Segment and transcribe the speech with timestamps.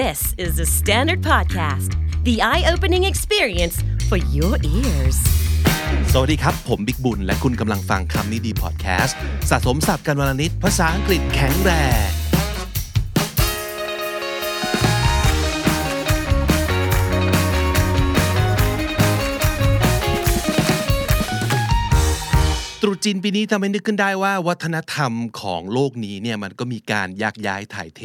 [0.00, 1.90] This is the Standard Podcast,
[2.24, 3.76] the eye opening experience
[4.08, 5.18] for your ears.
[6.12, 9.18] สวัสดีครับ ผมบิ๊กบุญ และคุณกำลังฟังคำนี้ดีพอดแคสต์
[9.50, 11.70] สะสมสับกันวลนิดภาษาอังกฤษแข็งแร
[12.06, 12.10] ง
[22.82, 28.02] ตรุษจีนปีนี้ทำให้นึกขึ้นได้ว่าวัฒนธรรมของโลกนี้เนี่ยมันก็มีการยักย้ายถ่ายเท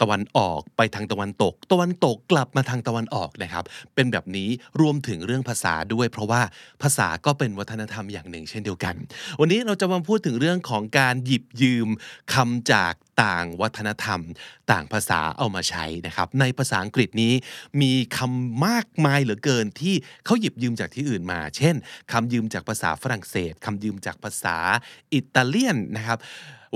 [0.00, 4.48] ตะวันออกไปทางตะวันตก ตะวันตกกลับมาทางตะวันออกนะครับ เป็นแบบนี้
[4.80, 6.42] รวมถึงเรื่องภาษาด้วย เพราะว่า
[6.82, 8.94] ภาษาก็เป็นวัฒนธรรมอย่างหนึ่ง เช่นเดียวกัน
[9.40, 11.88] วันนี้เราจะมาพูดถึงเรื่องของการหยิบยืม
[12.34, 14.20] คำจากต่างวัฒนธรรม
[14.72, 17.34] ต่างภาษาเอามาใช้นะครับ ในภาษาอังกฤษนี้
[17.82, 21.74] มีคำมากมายเหลือเกินที่เขาหยิบยืมจากที่อื่นมา เช่น
[22.12, 24.56] คำยืมจากภาษาฝรั่งเศสคำยืมจากภาษา
[25.14, 26.18] อิตาเลียนนะครับ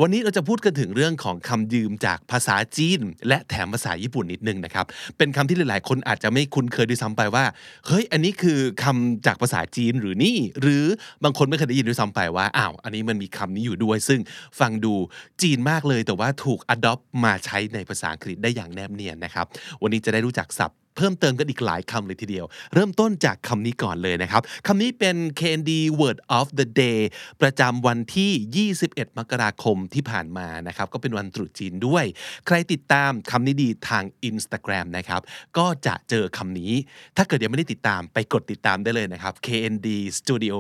[0.03, 4.87] วันนี้เราจะพูดกันถึงเรื่องของคำยืมจากภาษาจีน และแถมภาษาญี่ปุ่นนิดนึงนะครับ
[5.19, 7.45] เป็นคำที่หลาย ๆ คนอาจจะไม่คุ้นเคยด้วยซ้ำไปว่า
[7.87, 10.85] เฮ้ย อันนี้คือคำจากภาษาจีนหรือนี่ หรือ
[11.25, 14.21] บางคนไม่เคยได้ยินด้วยซ้ำไปว่า อ้าว อันนี้มันมีคำนี้อยู่ด้วย ซึ่ง
[14.61, 14.95] ฟังดู
[15.43, 19.47] จีนมากเลย แต่ว่าถูก adopt มาใช้ในภาษาอังกฤษได้อย่างแนบเนียนนะครับ
[19.83, 27.01] วันนี้จะได้รู้จักศัพท์ เพิ่มเติมกันอีกหลายคำเลยทีเดียว เริ่มต้นจากคำนี้ก่อนเลยนะครับคำนี้เป็น KND Word of the Day
[27.43, 32.05] ประจำวันที่ 21 มกราคมที่ผ่านมานะครับก็เป็นวันตรุษจีนด้วย
[32.47, 35.21] ใครติดตามคำนี้ดีทาง Instagram นะครับ
[35.59, 36.73] ก็จะเจอคำนี้
[37.17, 40.57] ถ้าเกิดยังไม่ได้ติดตามไปกดติดตามได้เลยนะครับ KND Studio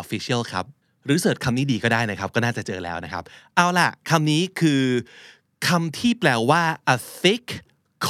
[0.00, 0.66] Official ครับ
[1.04, 3.24] หรือเสิร์ชคำนี้ดีก็ได้นะครับ ก็น่าจะเจอแล้วนะครับ
[3.56, 4.82] เอาล่ะคำนี้คือ
[5.68, 6.62] คำที่แปลว่า
[6.94, 7.46] a thick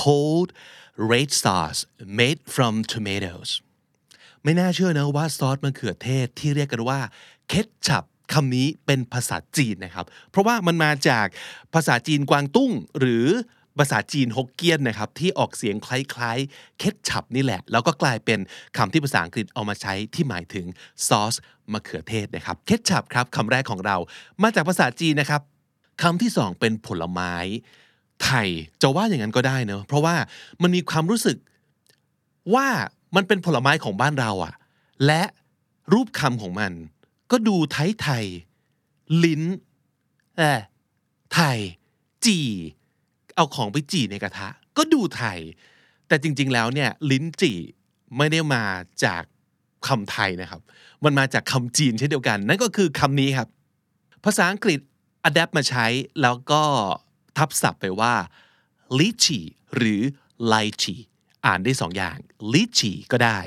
[0.00, 0.48] cold
[0.96, 1.80] red sauce
[2.18, 3.50] made from tomatoes
[4.42, 7.00] ไม่น่าเชื่อนะว่าซอสมะเขือเทศที่เรียกกันว่า
[7.48, 11.26] เคทชัพคำนี้เป็นภาษาจีนนะครับ เพราะว่ามันมาจาก
[11.74, 13.26] ภาษาจีนกวางตุ้ง หรือ
[13.78, 18.38] ภาษาจีนฮกเกี้ยนนะครับ ที่ออกเสียงคล้ายๆ เคทชัพนี่แหละ แล้วก็กลายเป็น
[18.76, 20.66] คำที่ภาษาอังกฤษเอามาใช้ที่หมายถึง
[21.08, 21.34] ซอส
[21.72, 23.96] มะเขือเทศนะครับ เคทชัพครับคำแรกของเรา
[24.42, 25.42] มาจากภาษาจีนนะครับ
[26.02, 27.34] คำที่สองเป็นผลไม้
[28.24, 28.48] ไทย
[28.82, 30.14] จะว่าอย่างนั้นก็ได้เนอะเพราะว่า
[30.62, 31.36] มันมีความรู้สึก
[32.54, 32.66] ว่า
[33.16, 34.54] มันเป็นผลไม้ของบ้านเราอะ
[35.06, 35.22] และ
[35.92, 36.72] รูปคำของมัน
[37.30, 39.42] ก็ดูไทยไทยๆลิ้น
[40.36, 40.60] เออ
[41.34, 41.58] ไทย
[42.24, 42.48] จี่
[43.36, 45.38] เอาของไปจี่ในกระทะ ก็ดูไทย
[46.08, 47.58] แต่จริง ๆ แล้วเนี่ย ลิ้นจี่
[48.16, 48.64] ไม่ได้มา
[49.04, 49.22] จาก
[49.88, 50.60] คำไทยนะครับ
[51.04, 53.48] มันมาจากคำจีนเช่นเดียวกัน นั่นก็คือคำนี้ครับ
[54.24, 54.80] ภาษาอังกฤษ
[55.28, 55.86] adapt มาใช้
[56.22, 56.62] แล้วก็
[57.38, 58.14] ทับศัพท์ไปว่า
[58.98, 60.02] lychee หรือ
[60.52, 61.00] lychee
[61.46, 62.18] อ่านได้สองอย่าง
[62.52, 63.40] lychee ก็ได้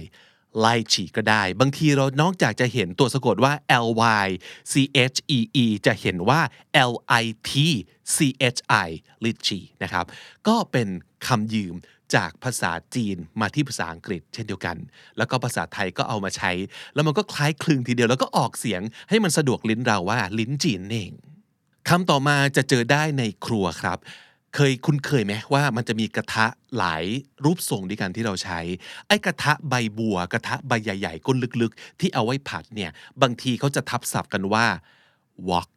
[0.63, 3.53] lychee ก็ได้ บางทีเรานอกจากจะเห็นตัวสะกดว่า
[3.85, 3.88] l
[4.23, 4.28] y
[4.72, 4.73] c
[5.13, 6.41] h e e จะเห็นว่า
[6.91, 7.51] l i t
[8.16, 8.18] c
[8.56, 8.88] h i
[9.23, 10.06] lychee นะครับ
[10.47, 10.88] ก็เป็น
[11.28, 11.75] คำยืม
[12.16, 14.78] จากภาษาจีนมาที่ภาษาอังกฤษเช่นเดียวกัน
[15.17, 16.52] แล้วก็ภาษาไทยก็เอามาใช้
[16.94, 21.12] แล้วมันก็คล้ายคลึงทีเดียวแล้วก็ออกเสียงให้มันสะดวกลิ้นเราว่าลิ้นจีนเอง
[21.90, 23.97] คำต่อมาจะเจอได้ในครัวครับ
[24.56, 26.46] เคยคุณเคยไหมว่ามันจะมีกระทะ
[26.78, 27.03] หลาย
[27.44, 28.59] รูปทรงด้วยกันที่เราใช้
[29.07, 32.91] ไอ้กระทะใบบัว กระทะใบใหญ่ๆก้นลึกๆ ที่เอาไว้ผัดเนี่ย
[33.22, 34.66] บางทีเขาจะทับศัพท์กันว่า
[35.50, 35.72] wok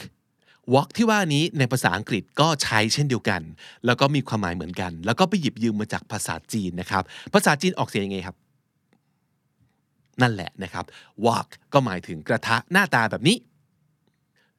[0.75, 3.43] wok ที่ว่านี้ในภาษาอังกฤษก็ใช้เช่นเดียวกัน
[3.87, 7.03] แล้วก็มีความหมายเหมือนกัน แล้วก็ไปหยิบยืมมาจากภาษาจีนนะครับ
[7.35, 8.37] ภาษาจีนออกเสียงยังไงครับ
[10.23, 10.85] นั่นแหละนะครับ
[11.27, 13.37] wok ก็หมายถึงกระทะหน้าตาแบบนี้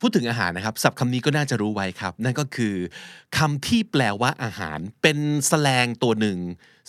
[0.02, 2.76] พูดถึงอาหารนะครับศัพท์คำนี้ก็น่าจะรู้ไว้ครับ นั่นก็คือ
[3.38, 5.18] คำที่แปลว่าอาหาร เป็น
[5.50, 6.40] สแลงตัวหนึ่ง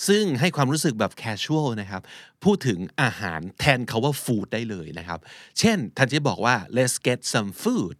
[0.09, 2.03] ซึ่งให้ความรู้สึกแบบ casual นะครับ
[2.44, 5.21] พูดถึงอาหารแทนคาว่า food ได้เลยนะครับ
[5.59, 7.97] เช่นท่านจะบอกว่า let's get some food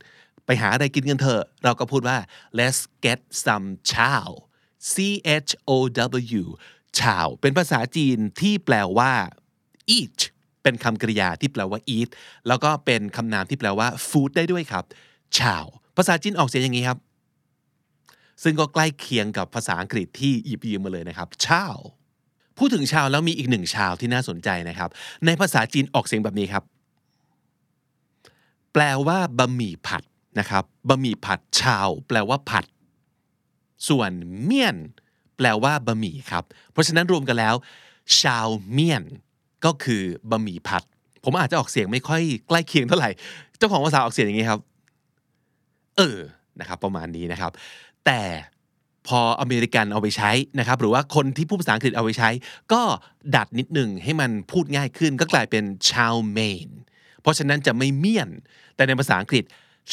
[0.47, 2.19] ไปหาอะไรกินกันเถอะ เราก็พูดว่า
[2.59, 4.29] let's get some chow
[4.93, 4.95] c
[5.47, 5.73] h o
[6.41, 6.45] w
[6.99, 9.13] chow เป็นภาษาจีนที่แปลว่า
[9.99, 10.21] eat
[10.63, 12.09] เป็นคำกริยาที่แปลว่า eat
[12.49, 14.85] แล้วก็เป็นคำนามที่แปลว่า food ได้ด้วยครับ
[15.39, 15.65] chow
[15.97, 16.99] ภาษาจีนออกเสียงอย่างนี้ครับ
[18.43, 21.77] ซึ่งก็ใกล้เคียงกับภาษาอังกฤษที่หยิบยืมมาเลยนะครับ chow
[22.59, 24.91] พูดถึงชาวแล้วมีอีกหนึ่งชาวที่น่าสนใจนะครับ
[25.27, 26.65] ในภาษาจีนออกเสียงแบบนี้ครับ
[28.73, 30.03] แปลว่าบะหมี่ผัด
[30.39, 32.65] นะครับบะหมี่ผัดชาว แปลว่าผัด
[33.89, 34.11] ส่วน
[34.43, 34.77] เมี่ยน
[35.37, 37.55] แปลว่าบะหมี่ครับ เพราะฉะนั้นรวมกันแล้ว
[38.21, 39.05] ชาวเมี่ยน
[39.65, 40.83] ก็คือบะหมี่ผัด
[41.25, 43.11] ผมอาจจะออกเสียงไม่ค่อยใกล้เคียงเท่าไหร่
[43.59, 44.61] เจ้าของภาษาออกเสียงอย่างนี้ครับ
[45.97, 46.19] เออ
[46.61, 47.53] นะครับ ประมาณนี้นะครับ
[48.07, 48.21] แต่
[49.09, 52.31] พออเมริกันเอาไปใช้นะครับ หรือว่าคนที่พูดภาษาอังกฤษเอาไปใช้
[52.73, 52.83] ก็
[53.37, 56.69] ดัดนิดหนึ่งให้มันพูดง่ายขึ้นก็กลายเป็นชาวเมน
[57.21, 58.31] เพราะฉะนั้นจะไม่เมี่ยน
[58.77, 59.45] แต่ในภาษาอังกฤษ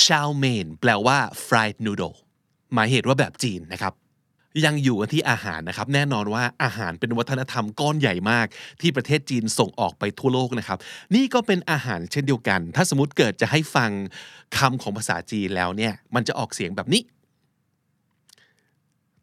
[0.05, 2.17] ชาวเมนแปลว่า fried noodle
[2.73, 3.93] หมายเหตุว่าแบบจีนนะครับ
[4.65, 8.47] ยังอยู่กันที่อาหารนะครับ แน่นอนว่าอาหารเป็นวัฒนธรรมก้อนใหญ่มาก
[8.81, 10.77] ที่ประเทศจีนส่งออกไปทั่วโลกนะครับ
[11.15, 13.91] นี่ก็เป็นอาหารเช่นเดียวกัน ถ้าสมมติเกิดจะให้ฟัง
[14.57, 17.01] คำของภาษาจีนแล้วเนี่ย มันจะออกเสียงแบบนี้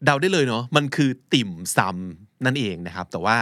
[0.05, 3.37] เดาได้เลยเนาะมันคือติ่มซำนั่นเองนะครับ แต่ว่า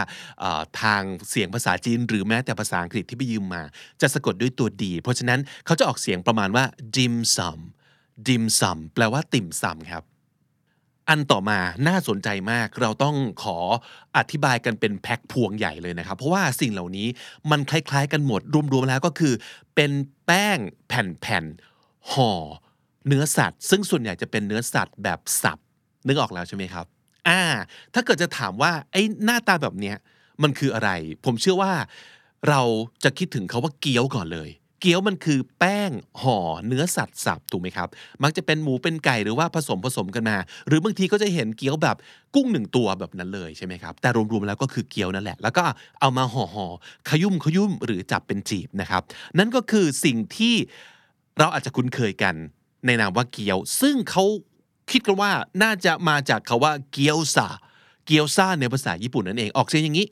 [0.81, 3.63] ทางเสียงภาษาจีน หรือแม้แต่ภาษาอังกฤษที่ไปยืมมา
[4.01, 7.59] จะสะกดด้วยตัวดี เพราะฉะนั้นเขาจะออกเสียงประมาณว่า dim sum
[8.27, 10.03] dim sum แปลว่าติ่มซำครับ
[11.09, 13.57] อันต่อมาน่าสนใจมากเราต้องขอ
[14.17, 17.07] อธิบายกันเป็นแพ็คพวงใหญ่เลยนะครับ เพราะว่าสิ่งเหล่านี้
[17.51, 18.41] มันคล้ายๆกันหมด
[18.73, 19.33] รวมๆแล้วก็คือ
[19.75, 19.91] เป็น
[20.25, 20.57] แป้ง
[20.87, 22.31] แผ่นๆห่อ
[23.07, 25.57] เนื้อสัตว์ ซึ่งส่วนใหญ่จะเป็นเนื้อสัตว์แบบสับ
[26.07, 26.85] นึกออกแล้วใช่ไหมครับ
[27.27, 27.41] อ่า
[27.93, 29.97] ถ้าเกิดจะถามว่าไอ้หน้าตาแบบเนี้ย
[30.43, 30.89] มันคืออะไร
[31.25, 31.73] ผมเชื่อว่า
[32.49, 32.61] เรา
[33.03, 34.49] จะคิดถึงเขาว่าเกี๊ยวก่อนเลย
[34.85, 35.91] เกี๊ยวมันคือแป้ง
[36.21, 37.87] ห่อเนื้อสัตว์สับถูกไหมครับ
[38.23, 40.37] มักจะเป็นหมูเป็นไก่หรือว่าผสมผสมกันมา
[40.67, 41.97] หรือบางทีก็จะเห็นเกี๊ยวแบบ
[42.35, 45.63] กุ้งหนึ่งตัวแบบนั้นเลยใช่ไหมครับแต่รวมๆแล้วก็คือเกี๊ยวนั่นแหละ แล้วก็
[45.99, 49.01] เอามาห่อห่อๆขยุ่มขยุ่มหรือจับเป็นจีบนะครับ
[49.37, 50.55] นั่นก็คือสิ่งที่
[51.39, 52.35] เราอาจจะคุ้นเคยกัน
[52.85, 54.23] ในนามว่าเกี๊ยว ซึ่งเขา
[54.91, 55.31] คิดกันว่า
[55.63, 57.47] น่าจะมาจากคำว่าเกี๊ยวซา
[58.05, 60.07] เกี๊ยวซาในภาษาญี่ปุ่นนั่นเองออกเสียงอย่างนี้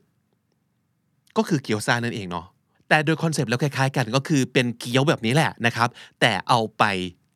[1.38, 2.46] ก็คือเกี๊ยวซานั่นเองเนาะ
[2.92, 5.90] แต่โดยคอนเซปต์แล้วคล้ายๆกันก็คือเป็นเกี๊ยวแบบนี้แหละนะครับ
[6.22, 6.84] แต่เอาไป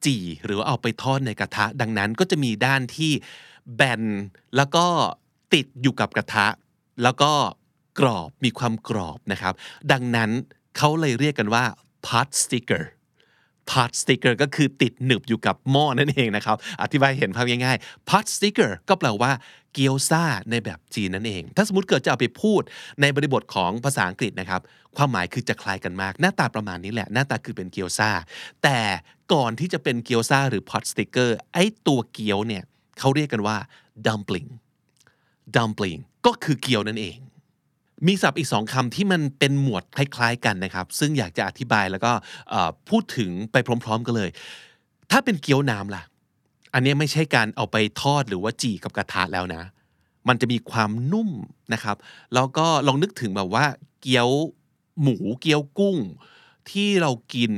[0.06, 3.12] จี่หรือว่าเอาไปทอดในกระทะ ดังนั้นก็จะมีด้านที่
[3.76, 4.02] แบน
[4.58, 4.86] แล้วก็
[5.54, 6.48] ติดอยู่กับกระทะ
[7.04, 7.32] แล้วก็
[8.00, 9.54] กรอบมีความกรอบนะครับ
[9.92, 10.30] ดังนั้น
[10.78, 11.64] เขาเลยเรียกกันว่า
[12.08, 12.84] pot sticker
[13.72, 19.32] pot sticker ก็คือติดหนึบอยู่กับหม้อนั่นเองนะครับ อธิบายเห็นภาพง่ายๆ pot sticker ก็แปลว่า
[19.76, 22.62] เกี๊ยวซ่าในแบบจีนนั่นเอง ถ้าสมมติเกิดจะเอาไปพูด
[23.02, 24.62] ในบริบทของภาษาอังกฤษนะครับ
[24.98, 28.10] ความหมายคือจะคล้ายกันมาก หน้าตาประมาณนี้แหละ หน้าตาคือเป็นเกี๊ยวซ่า
[28.64, 28.80] แต่
[29.34, 32.64] ก่อนที่จะเป็นเกี๊ยวซ่าหรือ pot sticker ไอ้ตัวเกี๊ยวเนี่ย
[33.00, 33.58] เขาเรียกกันว่า
[34.06, 34.50] dumpling
[35.56, 37.18] dumpling ก็คือเกี๊ยวนั่นเอง
[38.08, 42.12] มีศัพท์อีกสองคำที่มันเป็นหมวดคล้ายๆกันนะครับ ซึ่งอยากจะอธิบายแล้วก็
[42.90, 44.30] พูดถึงไปพร้อม ๆ กันเลย
[45.12, 46.04] ถ้าเป็นเกี๊ยวน้ำล่ะ
[46.76, 49.64] อันนี้ไม่ใช่การเอาไปทอดหรือว่าจี่กับกระทะแล้วนะ
[50.28, 51.30] มันจะมีความนุ่ม
[51.74, 51.98] นะครับ
[52.34, 53.66] แล้วก็ลองนึกถึงแบบว่า
[54.02, 54.30] เกี๊ยว
[55.02, 55.98] หมูเกี๊ยวกุ้ง
[56.70, 57.54] ที่เรากิน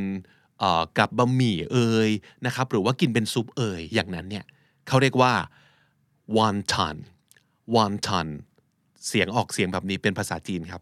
[0.97, 2.09] กับบะหมี่เอ่ย
[2.45, 4.45] นะครับ หรือว่ากินเป็นซุปเอ่ยอย่างนั้นเนี่ย
[4.87, 5.33] เขาเรียกว่า
[6.37, 6.95] wonton
[7.75, 8.27] wonton
[9.07, 10.81] เสียงออกเสียงแบบนี้เป็นภาษาจีนครับ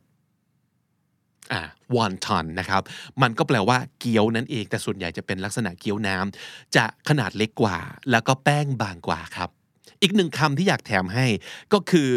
[1.54, 1.62] อ่า
[1.96, 2.82] wonton นะครับ
[3.22, 7.78] มันก็แปลว่าเกี๊ยวนั่นเอง แต่ส่วนใหญ่จะเป็นลักษณะเกี๊ยวน้ำจะขนาดเล็กกว่า
[8.12, 9.50] แล้วก็แป้งบางกว่าครับ
[10.02, 11.26] อีกหนึ่งคำที่อยากแถมให้
[11.74, 12.10] ก็คือ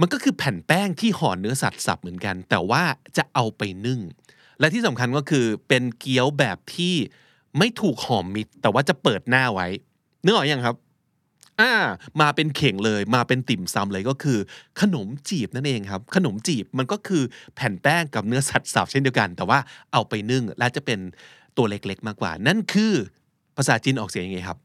[0.00, 2.82] มันก็คือแผ่นแป้งที่ห่อเนื้อสัตว์สับเหมือนกัน แต่ว่า
[3.16, 4.00] จะเอาไปนึ่ง
[4.60, 6.94] และที่สำคัญก็คือเป็นเกี๊ยวแบบที่
[7.58, 9.68] ไม่ถูกห่อมิด แต่ว่าจะเปิดหน้าไว้
[10.24, 10.76] นึกออกยังครับ
[11.60, 11.72] อ่า
[12.20, 14.38] มาเป็นเข่งเลย มาเป็นติ่มซำเลยก็คือ
[14.80, 17.22] ขนมจีบนั่นเองครับ ขนมจีบมันก็คือ
[17.54, 19.58] แผ่นแป้งกับเนื้อสัตว์สับเช่นเดียวกัน แต่ว่า
[19.92, 20.98] เอาไปนึ่งและจะเป็น
[21.56, 22.92] ตัวเล็กๆ มากกว่า นั่นคือ
[23.56, 24.58] ภาษาจีนออกเสียงยังไงครับ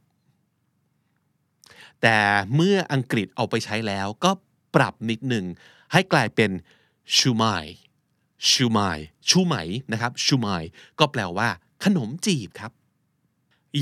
[2.02, 2.18] แต่
[2.56, 4.32] เมื่ออังกฤษเอาไปใช้แล้วก็
[4.76, 5.46] ปรับนิดหนึ่ง
[5.92, 6.52] ให้กลายเป็น
[7.18, 7.44] ชูไม
[8.50, 8.80] ชูไม
[9.30, 9.56] ชูไหม
[9.92, 10.48] นะครับชูไม
[11.00, 11.50] ก็แปลว่า
[11.84, 12.72] ขนมจีบครับ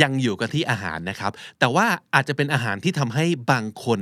[0.02, 4.02] ยังอยู่กันที่อาหารนะครับ แต่ว่าอาจจะเป็นอาหารที่ทำให้บางคน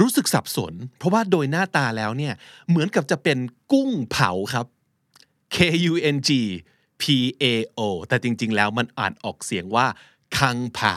[0.00, 2.34] รู้สึกสับสน เพราะว่าโดยหน้าตาแล้วเนี่ย
[2.68, 3.38] เหมือนกับจะเป็น
[3.72, 4.66] กุ้งเผาครับ
[5.54, 5.56] K
[5.90, 6.30] U N G
[7.02, 7.04] P
[7.42, 7.44] A
[7.78, 9.86] O แต่จริง ๆ แล้วมันอ่านออกเสียงว่า
[10.38, 10.96] คังเผา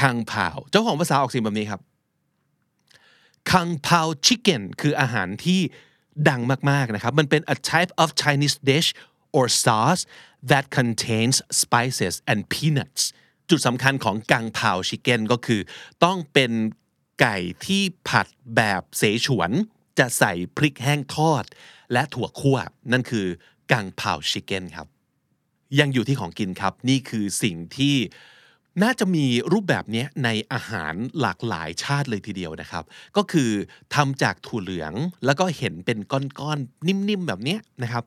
[0.00, 1.80] คังเผาเจ้าของภาษาออกเสียงแบบนี้ครับ
[3.50, 5.60] คังเผาชิคเก้นคืออาหารที่
[6.28, 8.88] ดังมาก ๆ นะครับ มันเป็น a type of Chinese dish
[9.36, 10.02] or sauce
[10.50, 13.02] that contains spices and peanuts
[13.50, 15.60] จุดสำคัญของกังเผาชิคเก้นก็คือ
[16.04, 16.52] ต้องเป็น
[17.20, 17.36] ไก่
[17.66, 19.50] ที่ผัดแบบเสฉวน
[19.98, 21.44] จะใส่พริกแห้งทอด
[21.92, 22.58] และถั่วคั่ว
[22.92, 23.26] นั่นคือ
[23.72, 24.86] กังเผาชิคเก้นครับ
[25.78, 27.96] ยังอยู่ที่ของกินครับ นี่คือสิ่งที่
[28.82, 32.84] น่าจะมีรูปแบบนี้ในอาหารหลากหลายชาติเลยทีเดียวนะครับ
[33.16, 33.50] ก็คือ
[33.94, 34.92] ทำจากถั่วเหลือง
[35.24, 38.04] แล้วก็เห็นเป็นก้อนๆนิ่มๆแบบนี้นะครับ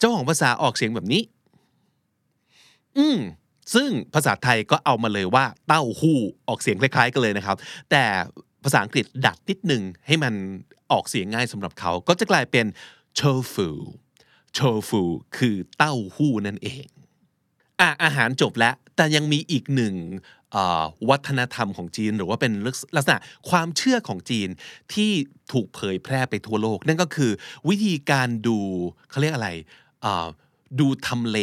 [0.00, 1.22] เจ้าของภาษาออกเสียงแบบนี้
[2.98, 3.18] อืม
[3.74, 7.56] ซึ่งภาษาไทยก็เอามาเลยว่า เต้าหู้ออกเสียงคล้ายๆกันเลยนะครับ
[7.90, 8.04] แต่
[8.64, 10.34] ภาษาอังกฤษดัดนิดนึงให้มัน
[10.92, 12.66] ออกเสียงง่ายสำหรับเขา ก็จะกลายเป็น
[13.18, 13.68] tofu
[14.58, 15.02] tofu
[15.36, 16.86] คือเต้าหู้นั่นเอง
[17.80, 19.94] อะอาหารจบแล้ว แต่ยังมีอีกหนึ่ง
[21.10, 22.52] วัฒนธรรมของจีน หรือว่าเป็น
[22.96, 23.18] ลักษณะ
[23.50, 24.48] ความเชื่อของจีน
[24.94, 25.10] ที่
[25.52, 27.30] ถูกเผยแพร่ไปทั่วโลก นั่นก็คือ
[27.68, 28.58] วิธีการดู
[29.10, 29.50] เขาเรียกอะไร
[30.80, 31.38] ดูทำเล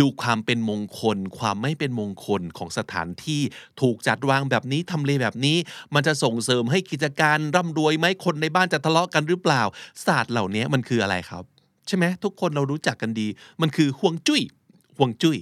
[0.00, 3.42] ดูความเป็นมงคล ความไม่เป็นมงคลของสถานที่
[3.80, 5.56] ถูกจัดวางแบบนี้ทำเลแบบนี้
[5.94, 9.62] มันจะส่งเสริมให้กิจการร่ำรวยไหมคนในบ้านจะทะเลาะกันหรือเปล่า
[10.06, 11.44] ศาสตร์เหล่านี้มันคืออะไรครับ
[11.86, 13.26] ใช่ไหมทุกคนเรารู้จักกันดี
[13.60, 14.42] มันคือห่วงจุ้ย
[14.96, 15.38] ห่วงจุ้ย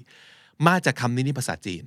[0.67, 1.85] มาจากคำนี้นี่ภาษาจีน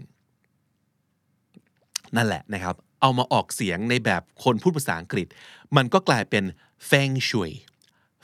[2.15, 5.27] นั่นแหละนะครับ เอามาออกเสียงในแบบคนพูดภาษาอังกฤษ
[5.75, 6.43] มันก็กลายเป็น
[6.89, 7.51] feng shui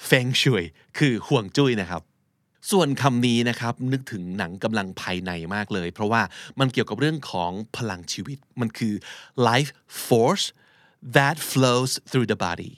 [0.10, 0.64] feng shui
[0.98, 2.02] คือห่วงจุ้ยนะครับ
[2.72, 6.22] ส่วนคำนี้นะครับนึกถึงหนังกำลังภายในมากเลย เพราะว่า
[6.60, 8.94] มันเกี่ยวกับเรื่องของพลังชีวิต มันคือ
[9.48, 9.72] life
[10.08, 10.46] force
[11.16, 12.72] that flows through the body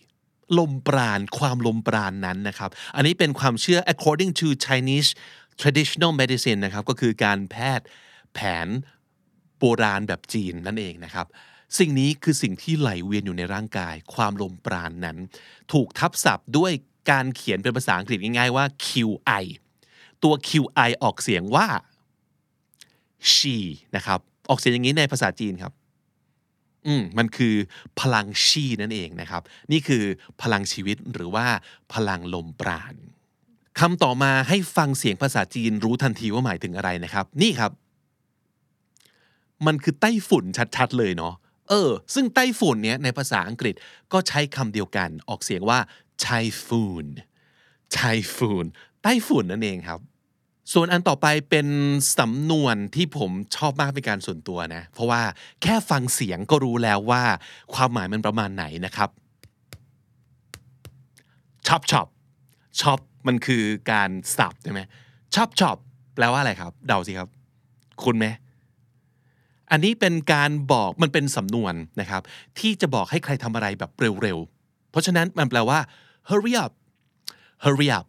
[0.59, 5.09] ลมปราณความลมปราณนั้นนะครับ อันนี้เป็นความเชื่อ according to Chinese
[5.61, 7.85] traditional medicine นะครับก็คือการแพทย์
[8.33, 8.67] แผน
[9.59, 11.27] โบราณแบบจีนนั่นเองนะครับ
[11.79, 15.17] สิ่งนี้คือสิ่งที่ไหลเวียนอยู่ในร่างกาย ความลมปราณนั้น
[15.73, 16.71] ถูกทับศัพท์ด้วย
[17.11, 19.43] การเขียนเป็นภาษาอังกฤษง่ายๆว่า QI
[20.23, 21.67] ตัว QI ออกเสียงว่า
[23.33, 23.55] she
[23.95, 25.73] นะครับ ออกเสียงอย่างนี้ในภาษาจีนครับ
[26.87, 27.55] อืมมันคือ
[27.99, 30.03] พลังชีนั่นเองนะครับ นี่คือ
[30.41, 31.45] พลังชีวิตหรือว่า
[31.93, 32.95] พลังลมปราณ
[33.79, 37.71] คำต่อมาให้ฟังเสียงภาษาจีนรู้ทันทีว่าหมายถึงอะไรนะครับ นี่ครับ
[39.65, 41.33] มันคือไต้ฝุ่นชัดๆเลยเนาะ
[41.69, 43.75] เออ ซึ่งไต้ฝุ่นเนี้ยในภาษาอังกฤษ
[44.13, 45.79] ก็ใช้คำเดียวกัน ออกเสียงว่า
[46.25, 47.07] typhoon
[47.97, 48.65] typhoon
[49.03, 49.99] ไต้ฝุ่นนั่นเองครับ
[50.71, 51.67] ส่วนอันต่อไปเป็น
[52.17, 55.21] สำนวนที่ผมชอบมากเป็นการส่วนตัวนะ เพราะว่า
[55.61, 57.23] แค่ฟังเสียงก็รู้แล้วว่า
[57.73, 59.09] ความหมายมันประมาณไหนนะครับ
[61.67, 62.07] chop chop
[62.79, 64.81] chop มันคือการสับใช่ไหม
[65.33, 65.77] chop chop
[66.15, 67.29] แปลว่าอะไรครับ เดาสิครับ
[68.03, 68.25] คุณไหม
[69.71, 72.21] อันนี้เป็นการบอกมันเป็นสำนวนนะครับ
[72.59, 73.91] ที่จะบอกให้ใครทำอะไรแบบ
[74.21, 75.79] เร็วๆ เพราะฉะนั้นมันแปลว่า
[76.29, 76.71] hurry up
[77.63, 78.05] hurry up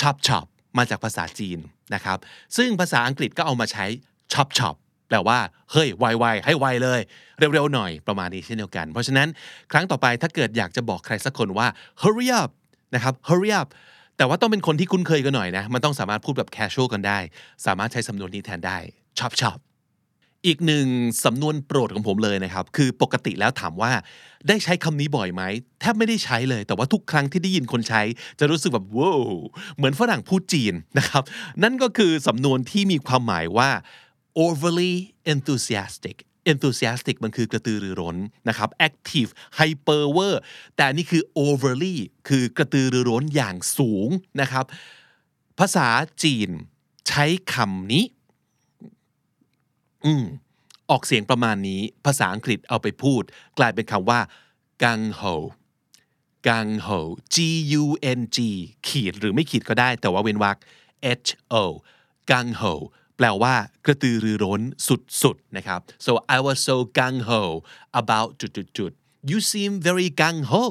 [0.00, 0.46] chop chop
[0.78, 1.58] มาจากภาษาจีน
[1.94, 2.18] นะครับ
[2.56, 3.84] ซึ่งภาษาอังกฤษก็เอามาใช้
[4.32, 4.76] chop chop
[5.08, 5.38] แปลว่า
[5.72, 7.00] เฮ้ยไวๆให้ไวเลย
[7.38, 9.28] เร็วๆหน่อยประมาณนี้เช่นเดียวกัน เพราะฉะนั้น
[9.72, 11.66] ครั้งต่อไปถ้าเกิดอยากจะบอกใครสักคนว่า
[12.02, 12.50] hurry up
[12.94, 13.68] นะครับ hurry up
[14.16, 17.18] แต่ว่าต้องเป็นคนที่คุ้นเคยกันหน่อยนะ มันต้องสามารถพูดแบบ casual กันได้
[17.66, 18.78] สามารถใช้สำนวนนี้แทนได้
[19.18, 19.58] chop chop
[20.46, 20.86] อีกหนึ่ง
[21.24, 23.92] สำนวนโปรดของผมเลยนะครับ คือปกติแล้วถามว่า
[24.48, 25.42] ได้ใช้คำนี้บ่อยไหม
[25.80, 28.02] แทบไม่ได้ใช้เลย แต่ว่าทุกครั้งที่ได้ยินคนใช้
[28.38, 29.20] จะรู้สึกแบบว้าว
[29.76, 31.22] เหมือนฝรั่งพูดจีนนะครับ
[31.62, 33.70] นั่นก็คือสำนวนที่มีความหมายว่า
[34.44, 34.94] overly
[35.32, 36.16] enthusiastic
[36.52, 38.16] enthusiastic มันคือกระตือรือร้น
[38.48, 40.36] นะครับ active hyper ver
[40.76, 41.96] แต่นี่คือ overly
[42.28, 44.08] คือกระตือรือร้นอย่างสูง
[44.40, 44.64] นะครับ
[45.58, 45.88] ภาษา
[46.22, 46.50] จีน
[47.08, 47.24] ใช้
[47.54, 48.04] คำนี้
[50.04, 50.24] อืม
[50.90, 53.22] ออกเสียงประมาณนี้ ภาษาอังกฤษเอาไปพูด
[53.58, 54.20] กลายเป็นคำว่า
[54.82, 55.34] gang ho
[56.46, 57.00] gang ho
[57.34, 57.36] g
[57.82, 57.84] u
[58.18, 58.38] n g
[58.86, 60.56] ขีดหรือไม่ขีดก็ได้ แต่ว่าเว้นวรรค
[61.26, 61.30] h
[61.62, 61.64] o
[62.30, 62.72] gang ho
[63.16, 63.54] แปลว่า
[63.86, 64.60] กระตือรือร้น
[65.22, 67.42] สุดๆนะครับ so I was so gung ho
[68.00, 70.64] about จุดๆ you seem very gung ho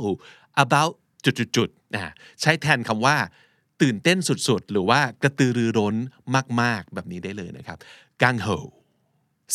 [0.64, 0.94] about
[1.26, 3.18] จุดๆนะใช้แทนคำว่า
[3.82, 4.18] ตื่นเต้น
[4.48, 5.96] สุดๆ หรือว่ากระตือรือร้น
[6.62, 7.78] มากๆ แบบนี้ได้เลยนะครับ
[8.22, 8.58] gung ho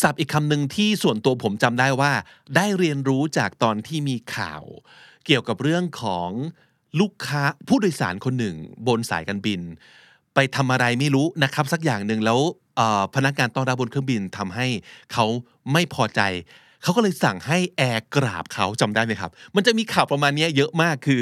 [0.01, 2.13] ศัพท์อีกคำหนึ่งที่ส่วนตัวผมจำได้ว่า
[2.57, 4.63] ได้เรียนรู้จากตอนที่มีข่าว
[5.27, 6.31] เกี่ยวกับเรื่องของ
[7.01, 8.57] ลูกค้าผู้โดยสารคนหนึ่ง
[8.87, 9.61] บนสายการบิน
[10.35, 12.41] ไปทำอะไรไม่รู้นะครับ สักอย่างหนึ่งแล้ว
[13.15, 14.67] พนักงานต้อนรับบนเครื่องบินทำให้
[15.13, 15.27] เขา
[15.73, 16.21] ไม่พอใจ
[16.83, 21.21] เขาก็เลยสั่งให้แอร์กราบเขาจำได้ไหมครับ มันจะมีข่าวประมาณนี้เยอะมากคือ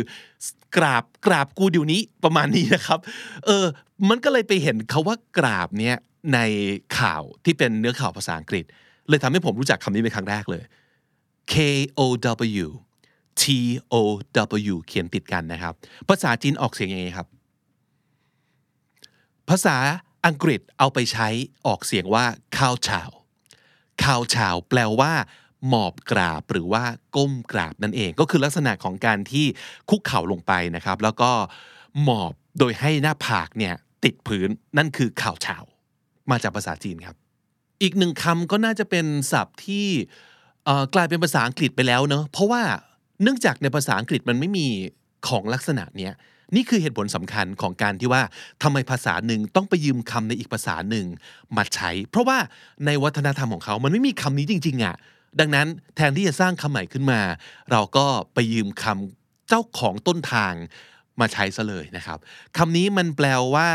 [0.77, 2.99] กราบกราบกูเดี๋ยวนี้ประมาณนี้นะครับ
[3.47, 3.65] เออ
[4.09, 5.97] มันก็เลยไปเห็นเขาว่ากราบเนี้ย
[6.35, 6.39] ใน
[6.99, 8.65] ข่าวที่เป็นเนื้อข่าวภาษาอังกฤษ
[9.09, 10.65] เลยทำให้ผมรู้จักคำนี้เป็นครั้งแรกเลย
[11.53, 11.55] K
[11.99, 12.01] O
[12.65, 12.69] W
[13.41, 13.43] T
[13.93, 13.95] O
[14.73, 15.75] W เขียนติดกันนะครับ
[16.09, 17.27] ภาษาจีนออกเสียงยังไงครับ
[19.49, 19.77] ภาษา
[20.27, 21.29] อังกฤษเอาไปใช้
[21.67, 22.25] ออกเสียงว่า
[22.57, 23.11] cow chow
[24.03, 25.13] cow chow แปลว่า
[25.69, 26.85] หมอบกราบหรือว่า
[27.17, 29.47] ก้มกราบนั่นเอง ก็คือลักษณะของการที่
[29.91, 31.31] คุกเข่าลงไปนะครับ แล้วก็
[32.03, 35.65] หมอบโดยให้หน้าผากเนี่ยติดพื้นนั่นคือข่าวชาว
[36.31, 37.17] มาจากภาษาจีนครับ
[37.83, 39.87] อีกหนึ่งคำก็น่าจะเป็นศัพท์ที่
[40.95, 42.63] กลายเป็นภาษาอังกฤษไปแล้วเนอะเพราะว่า
[43.23, 44.67] เนื่องจากในภาษาอังกฤษมันไม่มี
[45.29, 46.13] ของลักษณะเนี้ย
[46.55, 48.23] นี่คือเหตุผลสำคัญของการที่ว่า
[48.63, 51.07] ทำไมภาษาหนึ่งต้องไปยืมคำในอีกภาษาหนึ่ง
[51.57, 52.39] มาใช้ เพราะว่า
[52.87, 54.97] ในวัฒนธรรมของเขา มันไม่มีคำนี้จริงๆอะ่ะ
[55.41, 55.67] ดังนั้น
[55.97, 57.21] แทนที่จะสร้างคำใหม่ขึ้นมา
[57.71, 60.53] เราก็ไปยืมคำเจ้าของต้นทาง
[61.21, 62.19] มาใช้ซะเลยนะครับ
[62.57, 63.71] คำนี้มันแปลว่า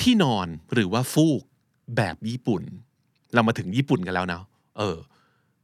[0.00, 1.42] ที่นอนหรือว่าฟูก
[1.96, 2.62] แบบญี่ปุ่น
[3.34, 4.42] เรามาถึงญี่ปุ่นกันแล้วนะ
[4.78, 4.96] เออ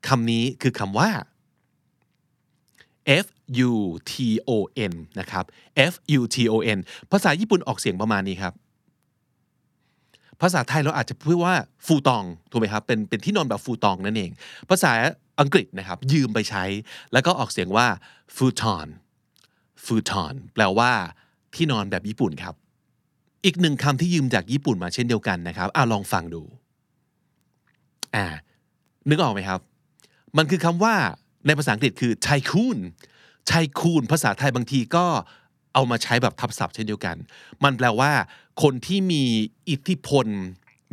[0.08, 1.10] คำนี้คือคำว่า
[3.24, 3.26] F
[3.70, 3.72] U
[4.10, 4.14] T
[4.48, 4.50] O
[4.92, 5.44] N นะครับ
[5.92, 6.78] F U T O N
[7.12, 8.54] ภาษาญี่ปุ่นออกเสียงประมาณนี้ครับ
[10.40, 11.54] ภาษาไทยเราอาจจะพูดว่า
[11.86, 14.30] ฟูตองถูกไหมครับ เป็นเป็นที่นอนแบบฟูตองนั่นเอง
[14.70, 14.92] ภาษา
[15.40, 16.64] อังกฤษนะครับ ยืมไปใช้
[17.12, 17.86] แล้วก็ออกเสียงว่า
[18.36, 18.88] futon
[19.84, 20.90] futon แปลว่า
[21.54, 22.54] ที่นอนแบบญี่ปุ่นครับ
[23.44, 26.42] อีกหนึ่งคำที่ยืมจากญี่ปุ่นมาเช่นเดียวกันนะครับอ่าลองฟังดู
[28.14, 28.26] อ่า
[29.08, 29.60] นึกออกไหมครับ
[30.36, 30.94] มันคือคำว่า
[31.46, 32.78] ในภาษาอังกฤษคือ tycoon
[33.50, 35.06] tycoon ภาษาไทยบางทีก็
[35.74, 37.16] เอามาใช้แบบทับศัพท์เช่นเดียวกัน
[37.64, 38.12] มันแปลว่า
[38.62, 39.22] คนที่มี
[39.70, 40.26] อิทธิพล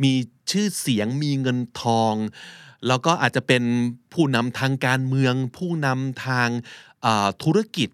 [0.02, 0.12] มี
[0.50, 2.14] ชื่อเสียง มีเงินทอง
[2.88, 3.62] แล้วก็อาจจะเป็น
[4.12, 6.48] ผู้นำทางการเมือง ผู้นำทาง
[7.42, 7.88] ธุรกิจ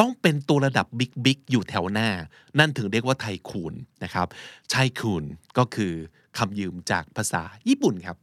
[0.00, 2.08] ต้องเป็นตัวระดับบิ๊กบิ๊กอยู่แถวหน้า
[2.58, 3.74] นั่นถึงเรียกว่าไทคูน
[4.04, 4.26] นะครับ
[4.70, 5.24] ไทคูน
[5.58, 5.92] ก็คือ
[6.38, 8.16] คำยืมจากภาษาญี่ปุ่นครับ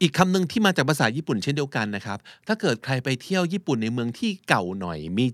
[0.00, 5.26] อีกคำหนึ่งที่มาจากภาษาญี่ปุ่นเช่นเดียวกันนะครับ ถ้าเกิดใครไปเที่ยวญี่ปุ่นในเมืองที่เก่าหน่อย มี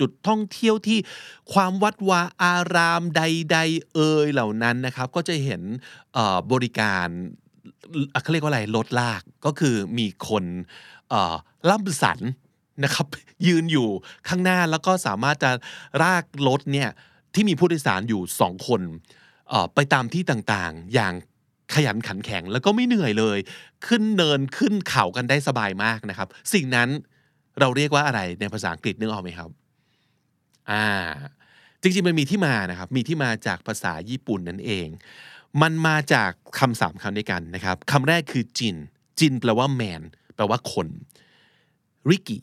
[0.00, 0.98] จุดท่องเที่ยวที่
[1.52, 5.62] ความวัดวาอารามใด ๆ เอ่ยเหล่านั้นนะครับ ก็จะเห็น
[6.52, 7.08] บริการ
[8.22, 10.44] เขาเรียกว่าอะไรรถลากก็คือมีคน
[11.70, 12.20] ล่ำสัน
[12.84, 13.06] นะครับ
[13.46, 13.88] ยืนอยู่
[14.28, 15.50] ข้างหน้าแล้วก็สามารถจะ
[16.02, 16.90] ลากรถเนี่ย
[17.34, 18.82] ที่มีผู้โดยสารอยู่สองคน
[19.74, 21.14] ไปตามที่ต่างๆ อย่าง
[21.74, 23.38] ขยันขันแข็งแล้วก็ไม่เหนื่อยเลย
[23.86, 26.88] ขึ้นเนินขึ้นเขากันได้สบายมากนะครับ สิ่งนั้น
[27.60, 29.50] เราเรียกว่าอะไรในภาษาอังกฤษนึกออกไหมครับ
[30.70, 30.86] อ่า
[31.82, 34.86] จริงๆมันมีที่มานะครับมีที่มาจากภาษาญี่ปุ่นนั่นเอง
[35.62, 38.76] มันมาจากคำสามคำด้วยกันนะครับคำแรกคือจิน
[39.18, 40.02] จินแปลว่า man
[40.34, 40.88] แปลว่าคน
[42.08, 42.38] ริกิ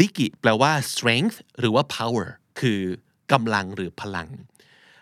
[0.00, 2.26] ริกิแปลว่า strength หรือว่า power
[2.60, 2.80] คือ
[3.32, 4.28] กำลังหรือพลัง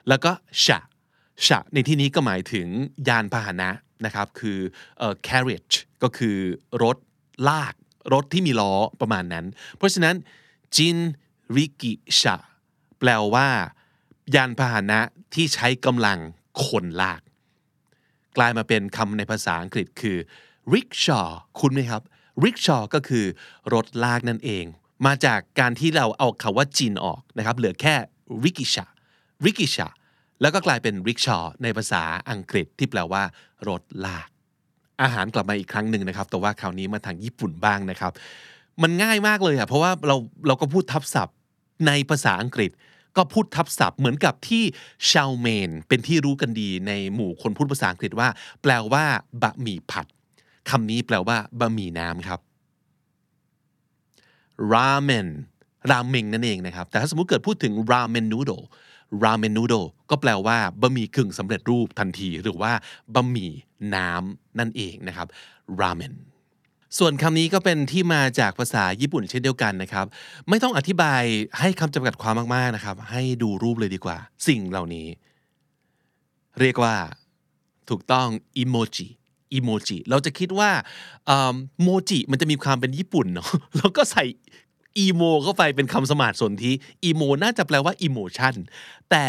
[0.08, 0.32] แล้วก็
[0.64, 0.78] ชะ
[1.46, 2.66] ชะในที่นี้ก็หมายถึง
[3.08, 3.70] ยานพาหนะ
[4.04, 4.58] นะครับ คือ
[5.28, 6.36] carriage ก็คือ
[6.82, 6.96] รถ
[7.48, 7.74] ลาก
[8.14, 10.16] รถที่มีล้อประมาณนั้น เพราะฉะนั้น
[10.76, 10.98] จิน
[11.56, 12.36] ริกิชะ
[12.98, 13.48] แปลว่า
[14.34, 15.00] ยานพาหนะ
[15.34, 16.18] ที่ใช้กำลัง
[16.64, 17.20] คนลาก
[18.36, 20.16] กลายมาเป็นคำในภาษาอังกฤษคือ
[20.74, 21.28] rickshaw
[21.60, 22.02] คุณไหมครับ
[22.44, 23.24] rickshaw ก็คือ
[23.74, 24.64] รถลากนั่นเอง
[25.06, 27.94] มาจากการที่เราเอาคาว่าจีนออกนะครับ เหลือแค่
[28.44, 28.90] rickshaw
[29.46, 29.90] rickshaw
[30.40, 33.22] แล้วก็กลายเป็น rickshaw ในภาษาอังกฤษที่แปลว่า
[33.68, 34.28] รถลาก
[35.02, 38.12] อาหารกลับมาอีกครั้งหนึ่งนะครับ แต่ว่าคราวนี้มาทางญี่ปุ่นบ้างนะครับ
[38.82, 41.36] มันง่ายมากเลยอะเพราะว่าเราเราก็พูดทับศัพท์
[41.86, 42.70] ในภาษาอังกฤษ
[43.16, 44.64] ก็พูดทับศัพท์เหมือนกับที่
[45.10, 48.28] ชาวเมน เป็นที่รู้กันดีในหมู่คนพูดภาษาอังกฤษว่า
[48.62, 49.04] แปลว่า
[49.42, 50.06] บะหมี่ผัด
[50.70, 52.40] คำนี้แปลว่าบะหมี่น้ำครับ
[54.72, 55.28] ราเมน
[55.90, 58.52] ราเมงนั่นเองนะครับ แต่ถ้าสมมติเกิดพูดถึงราเมนนูโด
[59.24, 59.74] ราเมนนูโด
[60.10, 62.72] ก็แปลว่าบะหมี่กึ่งสำเร็จรูปทันที หรือว่า
[63.14, 63.50] บะหมี่
[63.94, 65.26] น้ำนั่นเองนะครับ
[65.80, 66.14] ราเมน
[66.98, 70.06] ส่วนคำนี้ก็เป็นที่มาจากภาษาญี่ปุ่นเช่นเดียวกันนะครับ
[70.48, 71.22] ไม่ต้องอธิบาย
[71.58, 74.16] ให้คำจำกัดความมากๆนะครับ ให้ดูรูปเลยดีกว่า
[74.48, 75.06] สิ่งเหล่านี้
[76.60, 76.94] เรียกว่า
[77.88, 79.06] ถูกต้องอิโมจิ
[79.54, 80.70] อิโมจิเราจะคิดว่า
[81.82, 84.24] โมจิมันจะมีความเป็นญี่ปุ่นเนาะแล้วก็ใส่
[84.98, 88.54] emo เข้าไปเป็นคำสมาสสนธิ emo น่าจะแปลว่า emotion
[89.10, 89.26] แต่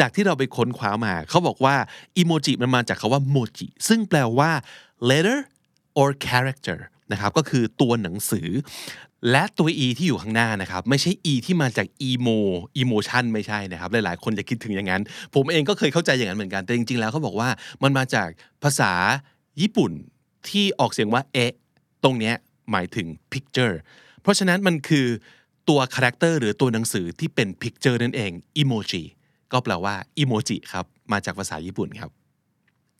[0.00, 1.76] จากที่เราไปค้นคว้ามา เขาบอกว่า
[2.18, 4.50] อิโมจิมันมาจากคำว่าโมจิซึ่งแปลว่า
[5.08, 5.40] letter
[6.00, 6.78] or character
[7.12, 8.48] นะครับก็คือตัวหนังสือ
[9.30, 12.38] และตัว e ที่อยู่ข้างหน้านะครับ ไม่ใช่ e ที่มาจาก emo
[12.82, 15.02] emotion ไม่ใช่นะครับ หลาย ๆ คนจะคิดถึงอย่างนั้น
[15.34, 17.48] ผมเองก็เคยเข้าใจอย่างนั้นเหมือนกัน แต่จริง ๆ แล้วเขาบอกว่า
[17.82, 18.28] มันมาจาก
[18.62, 18.92] ภาษา
[19.60, 19.92] ญี่ปุ่น
[20.48, 21.52] ที่ออกเสียงว่าเอะ
[22.02, 22.32] ตรงนี้
[22.70, 23.74] หมายถึง picture
[24.22, 25.06] เพราะฉะนั้นมันคือ
[25.68, 28.32] ตัว character หรือตัวหนังสือที่เป็น picture นั่นเอง
[28.62, 29.02] emoji
[29.52, 32.10] ก็แปลว่า emoji ครับ มาจากภาษาญี่ปุ่นครับ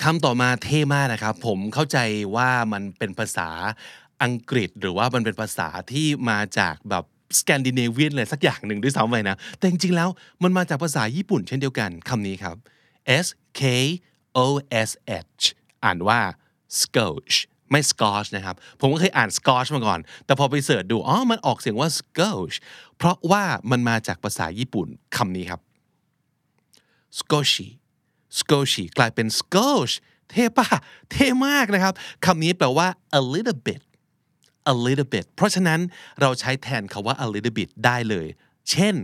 [0.03, 1.99] คำต่อมาเท่มากนะครับ ผมเข้าใจ
[2.37, 3.49] ว่ามันเป็นภาษา
[4.23, 7.05] อังกฤษ หรือว่ามันเป็นภาษาที่มาจากแบบ
[7.39, 10.09] สแกนดิเนเวียนอะไรสักอย่างหนึ่งด้วยซ้ำไปนะ แต่จริงๆแล้ว
[10.43, 12.57] มันมาจากภาษาญี่ปุ่นเช่นเดียวกันคำนี้ครับ
[13.25, 13.27] S
[13.61, 13.63] K
[14.45, 14.47] O
[14.89, 14.91] S
[15.41, 15.45] H
[15.85, 16.21] อ่านว่า
[16.83, 17.35] scotch
[17.71, 22.57] ไม่ scotch นะครับ ผมก็เคยอ่าน scotch มาก่อน แต่พอไปเสิร์ชดู อ๋อ มันออกเสียงว่า scotch
[22.97, 25.61] เพราะว่ามันมาจากภาษาญี่ปุ่นคำนี้ครับ
[27.19, 27.69] scotchy
[28.38, 29.93] scotchy กลายเป็น scotch
[30.31, 30.69] เท่ปะ
[31.11, 32.88] เท่มากนะครับคำนี้แปลว่า
[33.19, 33.83] a little bit
[34.73, 35.81] a little bit เพราะฉะนั้น
[36.21, 38.27] เราใช้แทนคาว่า a little bit ได้เลย
[38.71, 38.95] เช่น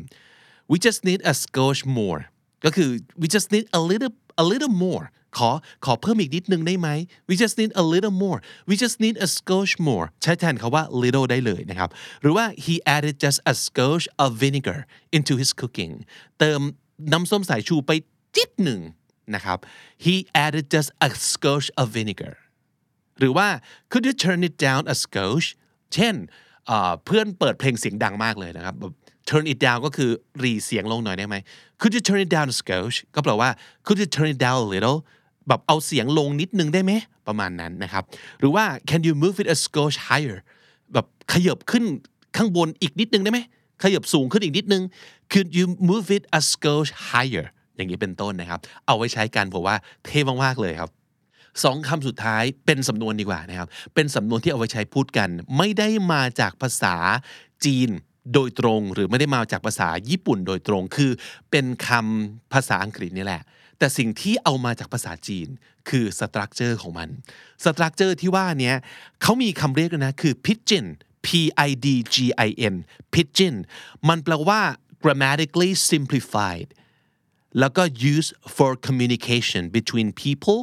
[0.70, 2.20] we just need a scotch more
[2.64, 4.12] ก็คือ we just need a little
[4.42, 5.04] a little more
[5.38, 5.50] ขอ
[5.84, 6.88] ขอเพิ่มอีกนิดนึงได้ไหม
[7.28, 11.90] we just need a little more we just need a scotch more ใช้แทนคาว่า little ได้เลยนะครับ
[12.22, 14.78] หรือว่า he added just a scotch of vinegar
[15.16, 15.92] into his cooking
[16.38, 16.60] เติม
[17.12, 17.92] น้ำส้มสายชูไป
[18.36, 18.80] จิดหนึ่ง
[19.34, 19.58] นะครับ
[20.04, 22.34] he added just a scotch of vinegar
[23.18, 23.48] หรือว่า
[23.90, 25.46] could you turn it down a skosh
[25.94, 26.14] เช่น
[27.04, 28.74] เพื่อนเปิดเพลงเสียงดังมากเลยนะครับ
[29.30, 30.10] turn it down ก็คือ
[30.42, 31.36] รีเสียงลงหน่อยได้ไหม
[31.80, 33.50] could you turn it down a skosh ก็แปลว่า
[33.86, 34.98] could you turn it down a little
[35.48, 36.92] แบบเอาเสียงลงนิดนึงได้ไหม
[37.28, 38.02] ประมาณนั้นนะครับ
[38.40, 40.38] หรือว่า can you move it a skosh higher
[40.92, 41.84] แบบขยับขึ้น
[42.36, 43.40] ข้างบนอีกนิดนึงได้ไหม
[43.82, 44.82] ขยับสูงขึ้นอีกนิดนึง
[45.32, 50.90] could you move it a skosh higher อย่างนี้เป็นต้นนะครับ เอาไว้ใช้กันผมว่าเท่มากๆเลยครับ
[51.64, 56.94] สองคำสุดท้ายเป็นสำนวนดีกว่านะครับ เป็นสำนวนที่เอาไว้ใช้พูดกัน ไม่ได้มาจากภาษา
[57.64, 57.90] จีน
[58.34, 61.10] โดยตรง หรือไม่ได้มาจากภาษาญี่ปุ่นโดยตรง คือ
[61.50, 63.42] เป็นคำภาษาอังกฤษนี่แหละ
[63.78, 65.48] แต่สิ่งที่เอามาจากภาษาจีน
[65.88, 67.08] คือ structure ของมัน
[67.64, 68.74] structure ที่ว่านี้
[69.22, 70.86] เขามีคำเรียกนะคือ pidgin
[71.26, 71.28] P
[71.68, 72.16] I D G
[72.48, 72.74] I N
[73.14, 73.54] pigeon
[74.08, 74.60] มันแปลว่า
[75.02, 76.68] grammatically simplified
[77.60, 77.82] แล้วก็
[78.14, 80.60] use for communication between people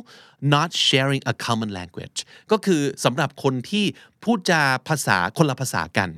[0.53, 2.17] not sharing a common language
[2.51, 3.85] ก็คือสำหรับคนที่
[4.23, 6.09] พูดจาภาษาคนละภาษากัน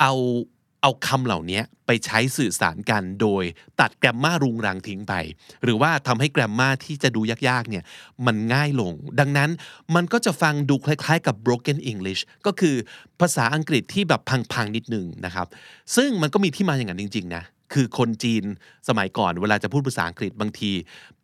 [0.00, 0.12] เอา
[0.86, 3.44] เอาคำเหล่านี้ไปใช้สื่อสารกันโดย
[3.80, 5.14] ตัดแกรมมารุงรังทิ้งไป
[5.64, 7.84] หรือว่าทำให้แกรมมาที่จะดูยากๆเนี่ย
[8.26, 9.50] มันง่ายลง ดังนั้น
[9.94, 12.74] มันก็จะฟังดูคล้ายๆกับ broken English ก็คือ
[13.20, 14.20] ภาษาอังกฤษที่แบบ
[14.52, 15.46] พังๆนิดนึงนะครับ
[15.96, 18.44] ซึ่งมันก็มีที่มาอย่างนั้นจริงๆนะ คือคนจีน
[18.88, 20.72] สมัยก่อนเวลาจะพูดภาษาอังกฤษบางที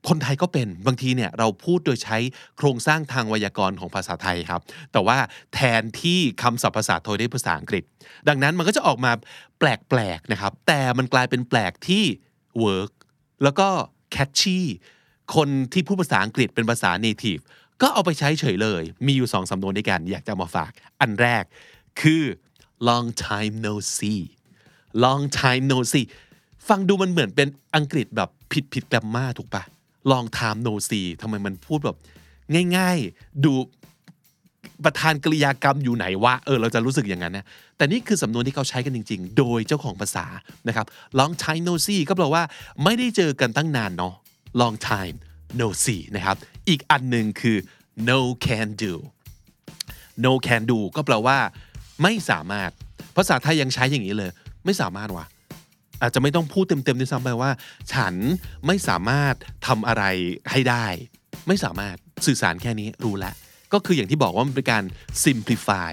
[0.09, 2.19] คนไทยก็เป็นบางทีเนี่ยเราพูดโดยใช้
[2.57, 4.61] โครงสร้างทางไวยากรณ์ของภาษาไทยครับ
[4.93, 5.19] แต่ว่า
[5.55, 7.85] แทนที่คำศัพท์ภาษาไทยด้วยภาษาอังกฤษ
[8.29, 9.13] ดังนั้นมันก็จะออกมา
[9.59, 12.05] แปลกๆนะครับ แต่มันกลายเป็นแปลกที่
[12.61, 12.91] เวิร์ก
[13.43, 13.69] แล้วก็
[14.13, 14.67] catchy
[15.35, 17.39] คนที่พูดภาษาอังกฤษเป็นภาษา native
[17.83, 21.45] ก็เอาไปใช้เฉยเลย มีอยู่สองสำนวนด้วยกัน อยากจะมาฝาก อันแรก
[22.01, 22.23] คือ
[22.89, 24.23] long time no see
[25.05, 26.07] long time no see
[26.69, 29.63] ฟังดูมันเหมือนเป็นอังกฤษแบบผิดผิด grammar ถูกปะ
[30.11, 31.97] long time no see ทำไมมันพูดแบบ
[32.77, 33.53] ง่าย ๆ ดู
[34.85, 37.47] ประธานกริยากรรมอยู่ไหนวะเออเราจะรู้สึกอย่างนั้นนะ
[37.77, 40.27] แต่นี่คือสำนวนที่เขาใช้กันจริง ๆ โดยเจ้าของภาษา
[40.69, 40.87] นะครับ
[41.21, 42.43] long time no see ก็แปลว่า
[42.85, 44.15] ไม่ได้เจอกันตั้งนานเนาะ
[44.61, 45.17] long time
[45.61, 46.37] no see นะครับ
[46.69, 47.57] อีกอันหนึ่งคือ
[48.09, 48.93] no can do
[50.25, 51.39] no can do ก็แปลว่า
[52.03, 52.71] ไม่สามารถ
[53.17, 54.31] ภาษาไทยยังใช้อย่างนี้เลย
[54.65, 55.27] ไม่สามารถวะ
[56.03, 57.51] อาจจะไม่ต้องพูดเต็มๆด้วยซ้ำไปว่า
[57.93, 58.15] ฉัน
[58.67, 59.35] ไม่สามารถ
[59.67, 60.05] ทำอะไร
[60.51, 60.87] ให้ได้
[61.49, 63.35] ไม่สามารถสื่อสารแค่นี้รู้แล้ว
[63.73, 64.85] ก็คืออย่างที่บอกว่ามันเป็นการ
[65.25, 65.93] simplify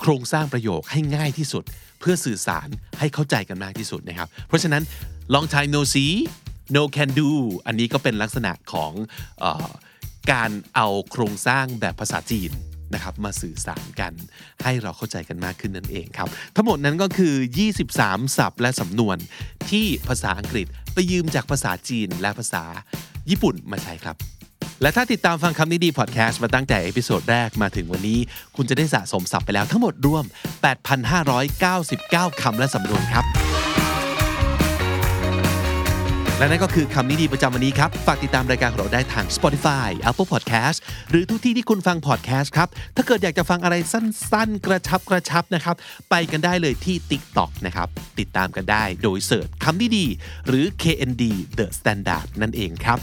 [0.00, 1.64] โครงสร้างประโยคให้ง่ายที่สุด
[2.00, 4.82] เพื่อสื่อสารให้เข้าใจกันมากที่สุดนะครับ เพราะฉะนั้น
[5.34, 6.12] long time no see
[6.76, 7.30] no can do
[7.66, 9.68] อันนี้ก็เป็นลักษณะของเออ
[10.32, 12.50] การเอาโครงสร้างแบบภาษาจีน
[12.94, 14.12] นะครับมาสื่อสารกัน
[14.64, 17.34] ให้เราเข้าใจกันมากขึ้นนั่นเองครับ ทั้งหมดนั้นก็คือ
[17.84, 19.16] 23 ศัพท์และสำนวน
[19.70, 22.64] ที่ภาษาอังกฤษไปยืมจากภาษาจีนและภาษา
[23.30, 24.16] ญี่ปุ่นมาใช้ครับ
[24.82, 28.18] และถ้าติดตามฟังคำนี้ดีพอดแคสต์มาตั้งแต่ episode แรกมาถึงวันนี้
[28.56, 30.24] คุณจะได้สะสมศัพท์ไปแล้วทั้งหมดรวม
[31.52, 33.26] 8,599 คำและสำนวนครับ
[36.38, 40.78] และนั่นก็คือคำนี้ดีประจำวันนี้ครับ ฝากติดตามรายการของเราได้ทาง Spotify Apple Podcast
[41.10, 45.76] หรือทุกที่ที่คุณฟัง podcast ครับ ถ้าเกิดอยากจะฟังอะไรสั้นๆ กระชับกระชับนะครับ
[46.10, 50.06] ไปกันได้เลยที่ TikTok นะครับ ติดตามกันได้โดยเสิร์ชคำนี้ดี
[50.46, 51.24] หรือ KND
[51.58, 52.98] The Standard นั่นเองครับ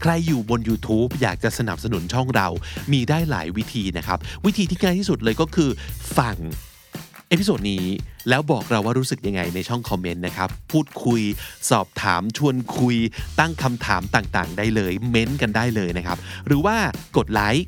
[0.00, 2.48] ใครอยู่บน YouTube อยากจะสนับสนุนช่องเรา
[2.92, 5.70] มีได้หลายวิธีนะครับ วิธีที่ง่ายที่สุดเลยก็คือ
[6.18, 6.36] ฟัง
[7.28, 7.84] episode นี้
[8.28, 11.20] แล้วบอกเราว่ารู้สึกยังไงในช่องคอมเมนต์นะครับ พูดคุย
[11.70, 12.96] สอบถามชวนคุย
[13.38, 16.76] ตั้งคำถามต่างๆ ได้เลย เม้นต์กันได้เลยนะครับ หรือว่า
[17.16, 17.66] กดไลค์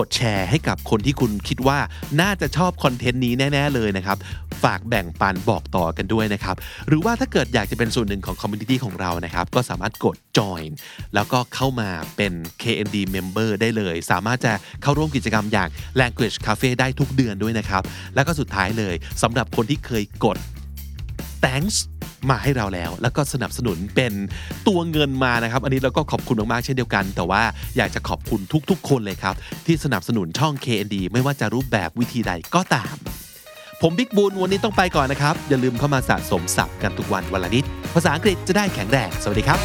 [0.00, 1.78] กดแชร์ให้กับคนที่คุณคิดว่า
[2.20, 4.16] น่าจะชอบคอนเทนต์นี้แน่ ๆ เลยนะครับ
[4.62, 6.56] ฝากแบ่งปันบอกต่อกันด้วยนะครับ
[6.88, 10.70] หรือว่าถ้าเกิดอยากจะเป็นส่วนหนึ่งของ community ของเรานะครับ ก็สามารถกด join
[11.14, 12.32] แล้วก็เข้ามาเป็น
[12.62, 15.68] KND member ได้เลย สามารถจะเข้าร่วมกิจกรรมอย่าง
[16.00, 17.82] language cafe ได้ทุกเดือนด้วยนะครับ
[18.14, 20.36] แล้วก็สุดท้ายเลยสำหรับคนที่เคยกด
[21.44, 21.76] thanks
[22.28, 24.12] มาให้เราแล้ว แล้วก็สนับสนุนเป็น
[24.68, 27.42] ตัวเงินมานะครับ อันนี้เราก็ขอบคุณมากๆเช่นเดียวกัน แต่ว่า
[27.76, 29.34] อยากจะขอบคุณทุกๆ คนเลยครับ
[29.66, 32.94] ที่สนับสนุนช่อง KND ไม่ว่าจะรูปแบบวิธีใดก็ตาม
[33.82, 39.60] ผมบิ๊กบูลวันนี้ต้องไปก่อนนะครับ อย่าลืมเข้ามาสะสมศัพท์กันทุกวันวันละนิด ภาษาอังกฤษจะได้แข็งแรงสวัสดีครับ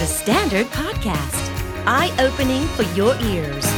[0.00, 1.42] The Standard Podcast,
[1.96, 3.77] eye opening for your ears.